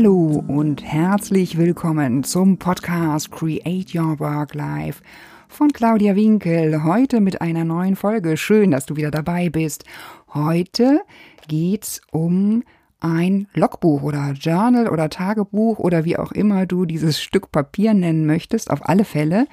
[0.00, 5.02] Hallo und herzlich willkommen zum Podcast Create Your Work Life
[5.46, 6.84] von Claudia Winkel.
[6.84, 8.38] Heute mit einer neuen Folge.
[8.38, 9.84] Schön, dass du wieder dabei bist.
[10.32, 11.02] Heute
[11.48, 12.62] geht's um
[13.00, 18.24] ein Logbuch oder Journal oder Tagebuch oder wie auch immer du dieses Stück Papier nennen
[18.24, 18.70] möchtest.
[18.70, 19.48] Auf alle Fälle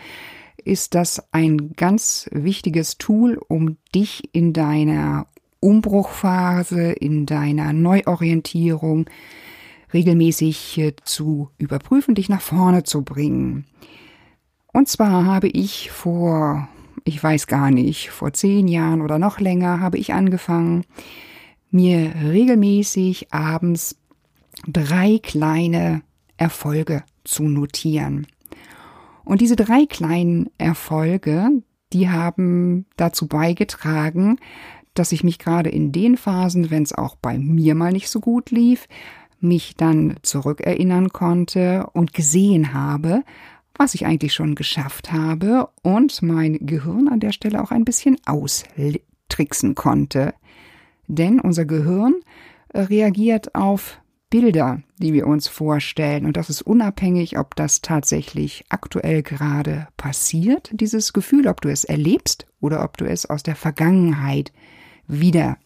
[0.63, 5.27] ist das ein ganz wichtiges Tool, um dich in deiner
[5.59, 9.09] Umbruchphase, in deiner Neuorientierung
[9.93, 13.65] regelmäßig äh, zu überprüfen, dich nach vorne zu bringen.
[14.73, 16.67] Und zwar habe ich vor,
[17.03, 20.83] ich weiß gar nicht, vor zehn Jahren oder noch länger habe ich angefangen,
[21.71, 23.97] mir regelmäßig abends
[24.67, 26.01] drei kleine
[26.37, 28.27] Erfolge zu notieren.
[29.23, 31.49] Und diese drei kleinen Erfolge,
[31.91, 34.39] die haben dazu beigetragen,
[34.93, 38.19] dass ich mich gerade in den Phasen, wenn es auch bei mir mal nicht so
[38.19, 38.87] gut lief,
[39.39, 43.23] mich dann zurückerinnern konnte und gesehen habe,
[43.75, 48.17] was ich eigentlich schon geschafft habe und mein Gehirn an der Stelle auch ein bisschen
[48.25, 50.33] austricksen konnte.
[51.07, 52.15] Denn unser Gehirn
[52.73, 56.25] reagiert auf Bilder, die wir uns vorstellen.
[56.25, 61.85] Und das ist unabhängig, ob das tatsächlich aktuell gerade passiert, dieses Gefühl, ob du es
[61.85, 64.51] erlebst oder ob du es aus der Vergangenheit
[65.07, 65.57] wieder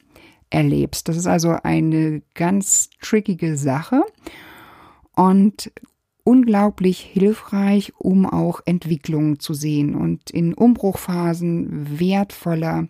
[0.51, 1.07] erlebst.
[1.07, 4.03] Das ist also eine ganz trickige Sache
[5.15, 5.71] und
[6.23, 12.87] unglaublich hilfreich, um auch Entwicklungen zu sehen und in Umbruchphasen wertvoller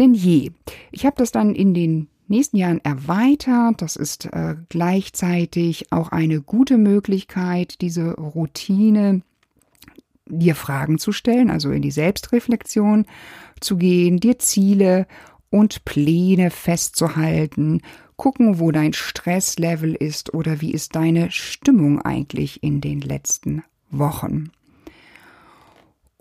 [0.00, 0.50] denn je.
[0.90, 3.82] Ich habe das dann in den nächsten Jahren erweitert.
[3.82, 9.22] Das ist äh, gleichzeitig auch eine gute Möglichkeit, diese Routine
[10.26, 13.04] dir Fragen zu stellen, also in die Selbstreflexion
[13.60, 15.06] zu gehen, dir Ziele
[15.50, 17.82] und Pläne festzuhalten,
[18.16, 24.50] gucken, wo dein Stresslevel ist oder wie ist deine Stimmung eigentlich in den letzten Wochen.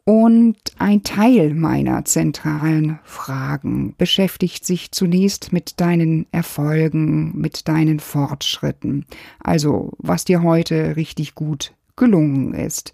[0.05, 9.05] Und ein Teil meiner zentralen Fragen beschäftigt sich zunächst mit deinen Erfolgen, mit deinen Fortschritten,
[9.39, 12.93] also was dir heute richtig gut gelungen ist.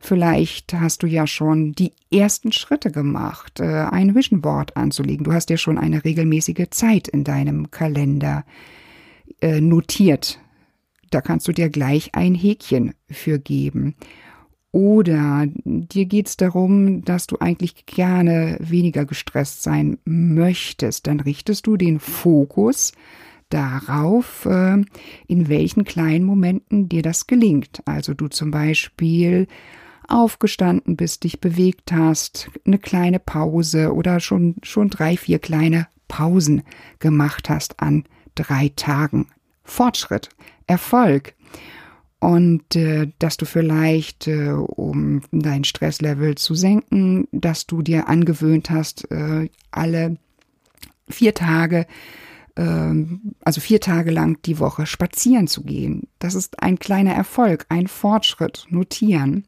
[0.00, 5.24] Vielleicht hast du ja schon die ersten Schritte gemacht, äh, ein Vision Board anzulegen.
[5.24, 8.44] Du hast ja schon eine regelmäßige Zeit in deinem Kalender
[9.40, 10.38] äh, notiert.
[11.10, 13.96] Da kannst du dir gleich ein Häkchen für geben.
[14.70, 21.06] Oder dir geht es darum, dass du eigentlich gerne weniger gestresst sein möchtest.
[21.06, 22.92] Dann richtest du den Fokus
[23.48, 24.76] darauf, äh,
[25.26, 27.82] in welchen kleinen Momenten dir das gelingt.
[27.86, 29.48] Also du zum Beispiel
[30.08, 36.62] aufgestanden bist, dich bewegt hast, eine kleine Pause oder schon, schon drei, vier kleine Pausen
[36.98, 38.04] gemacht hast an
[38.34, 39.28] drei Tagen.
[39.64, 40.30] Fortschritt,
[40.66, 41.34] Erfolg
[42.20, 48.70] und äh, dass du vielleicht, äh, um dein Stresslevel zu senken, dass du dir angewöhnt
[48.70, 50.16] hast, äh, alle
[51.08, 51.86] vier Tage,
[52.56, 52.94] äh,
[53.44, 56.08] also vier Tage lang die Woche spazieren zu gehen.
[56.18, 59.46] Das ist ein kleiner Erfolg, ein Fortschritt, notieren.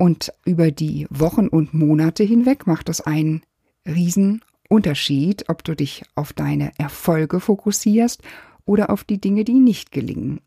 [0.00, 3.42] Und über die Wochen und Monate hinweg macht das einen
[3.86, 4.40] riesen
[4.70, 8.22] Unterschied, ob du dich auf deine Erfolge fokussierst
[8.64, 10.40] oder auf die Dinge, die nicht gelingen.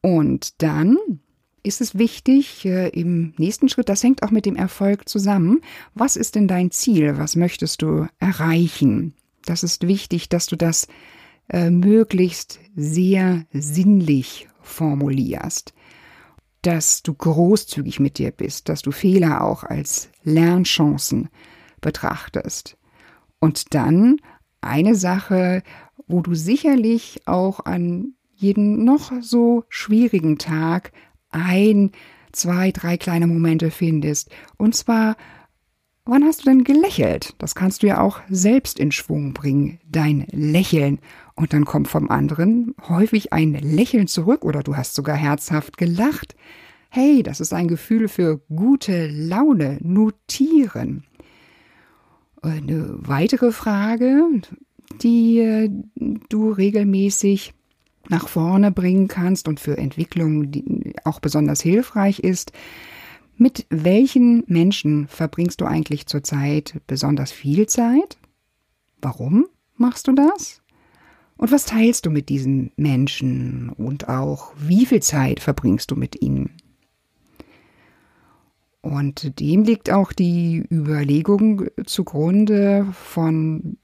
[0.00, 0.96] Und dann
[1.62, 5.60] ist es wichtig äh, im nächsten Schritt, das hängt auch mit dem Erfolg zusammen,
[5.92, 9.12] was ist denn dein Ziel, was möchtest du erreichen?
[9.44, 10.88] Das ist wichtig, dass du das
[11.50, 15.74] äh, möglichst sehr sinnlich formulierst,
[16.66, 21.28] dass du großzügig mit dir bist, dass du Fehler auch als Lernchancen
[21.80, 22.76] betrachtest.
[23.38, 24.16] Und dann
[24.62, 25.62] eine Sache,
[26.06, 30.92] wo du sicherlich auch an jeden noch so schwierigen Tag
[31.30, 31.92] ein,
[32.32, 34.30] zwei, drei kleine Momente findest.
[34.56, 35.16] Und zwar,
[36.04, 37.34] wann hast du denn gelächelt?
[37.38, 40.98] Das kannst du ja auch selbst in Schwung bringen, dein Lächeln.
[41.34, 46.36] Und dann kommt vom anderen häufig ein Lächeln zurück oder du hast sogar herzhaft gelacht.
[46.90, 49.78] Hey, das ist ein Gefühl für gute Laune.
[49.82, 51.04] Notieren.
[52.42, 54.22] Eine weitere Frage,
[55.02, 55.70] die äh,
[56.28, 57.54] du regelmäßig
[58.10, 60.52] nach vorne bringen kannst und für Entwicklung
[61.04, 62.52] auch besonders hilfreich ist.
[63.36, 68.16] Mit welchen Menschen verbringst du eigentlich zurzeit besonders viel Zeit?
[69.00, 69.46] Warum
[69.76, 70.62] machst du das?
[71.36, 76.22] Und was teilst du mit diesen Menschen und auch wie viel Zeit verbringst du mit
[76.22, 76.50] ihnen?
[78.80, 83.78] Und dem liegt auch die Überlegung zugrunde von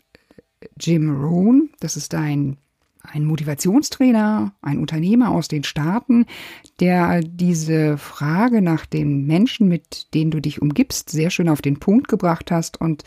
[0.78, 1.70] Jim Rohn.
[1.80, 2.58] Das ist ein
[3.02, 6.26] ein Motivationstrainer, ein Unternehmer aus den Staaten,
[6.80, 11.78] der diese Frage nach den Menschen, mit denen du dich umgibst, sehr schön auf den
[11.78, 13.04] Punkt gebracht hast und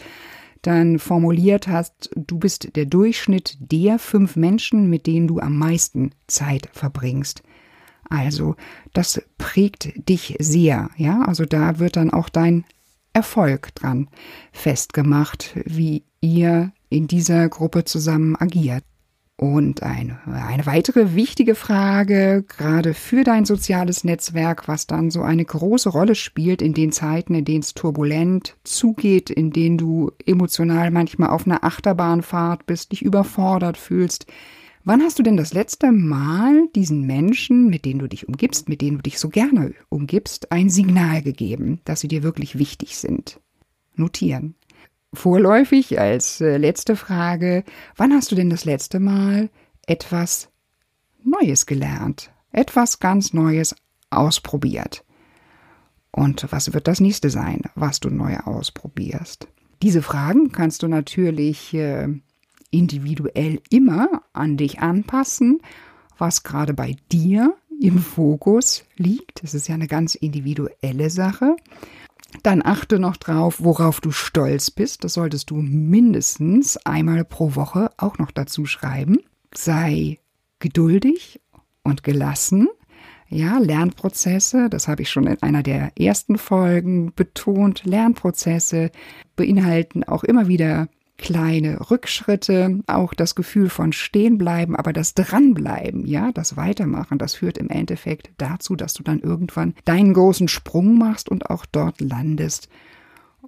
[0.62, 6.12] dann formuliert hast, du bist der Durchschnitt der fünf Menschen, mit denen du am meisten
[6.28, 7.44] Zeit verbringst.
[8.10, 8.56] Also,
[8.94, 11.22] das prägt dich sehr, ja?
[11.24, 12.66] Also da wird dann auch dein
[13.12, 14.10] Erfolg dran
[14.51, 18.84] festgemacht, wie ihr in dieser Gruppe zusammen agiert.
[19.44, 25.44] Und eine, eine weitere wichtige Frage, gerade für dein soziales Netzwerk, was dann so eine
[25.44, 30.92] große Rolle spielt in den Zeiten, in denen es turbulent zugeht, in denen du emotional
[30.92, 34.28] manchmal auf einer Achterbahnfahrt bist, dich überfordert fühlst.
[34.86, 38.80] Wann hast du denn das letzte Mal diesen Menschen, mit denen du dich umgibst, mit
[38.80, 43.42] denen du dich so gerne umgibst, ein Signal gegeben, dass sie dir wirklich wichtig sind?
[43.98, 44.56] Notieren.
[45.13, 47.63] Vorläufig als äh, letzte Frage,
[47.95, 49.50] wann hast du denn das letzte Mal
[49.86, 50.50] etwas
[51.24, 52.31] Neues gelernt?
[52.51, 53.75] Etwas ganz Neues
[54.10, 55.04] ausprobiert?
[56.12, 59.48] Und was wird das nächste sein, was du neu ausprobierst?
[59.81, 62.07] Diese Fragen kannst du natürlich äh,
[62.71, 65.62] individuell immer an dich anpassen,
[66.18, 69.44] was gerade bei dir im Fokus liegt.
[69.44, 71.56] Das ist ja eine ganz individuelle Sache.
[72.41, 75.03] Dann achte noch drauf, worauf du stolz bist.
[75.03, 79.19] Das solltest du mindestens einmal pro Woche auch noch dazu schreiben.
[79.53, 80.19] Sei
[80.59, 81.39] geduldig
[81.83, 82.68] und gelassen.
[83.30, 87.83] Ja, Lernprozesse, das habe ich schon in einer der ersten Folgen betont.
[87.83, 88.91] Lernprozesse
[89.35, 90.88] beinhalten auch immer wieder
[91.18, 97.57] kleine Rückschritte, auch das Gefühl von Stehenbleiben, aber das Dranbleiben, ja, das Weitermachen, das führt
[97.57, 102.69] im Endeffekt dazu, dass du dann irgendwann deinen großen Sprung machst und auch dort landest,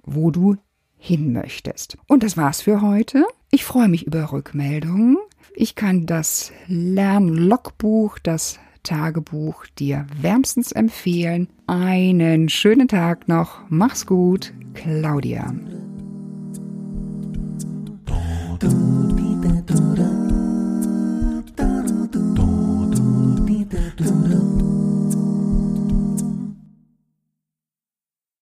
[0.02, 0.56] wo du
[0.96, 1.98] hin möchtest.
[2.06, 3.24] Und das war's für heute.
[3.50, 5.18] Ich freue mich über Rückmeldungen.
[5.54, 11.48] Ich kann das Lernlogbuch, das Tagebuch dir wärmstens empfehlen.
[11.66, 13.60] Einen schönen Tag noch.
[13.68, 15.54] Mach's gut, Claudia.